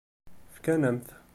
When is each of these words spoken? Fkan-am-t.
Fkan-am-t. 0.55 1.07